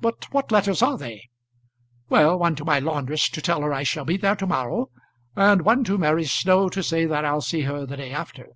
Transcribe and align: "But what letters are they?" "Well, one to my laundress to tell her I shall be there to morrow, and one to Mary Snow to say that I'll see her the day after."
"But 0.00 0.32
what 0.32 0.52
letters 0.52 0.82
are 0.82 0.96
they?" 0.96 1.28
"Well, 2.08 2.38
one 2.38 2.54
to 2.54 2.64
my 2.64 2.78
laundress 2.78 3.28
to 3.30 3.42
tell 3.42 3.62
her 3.62 3.72
I 3.74 3.82
shall 3.82 4.04
be 4.04 4.16
there 4.16 4.36
to 4.36 4.46
morrow, 4.46 4.90
and 5.34 5.62
one 5.62 5.82
to 5.82 5.98
Mary 5.98 6.26
Snow 6.26 6.68
to 6.68 6.80
say 6.80 7.06
that 7.06 7.24
I'll 7.24 7.40
see 7.40 7.62
her 7.62 7.84
the 7.84 7.96
day 7.96 8.12
after." 8.12 8.50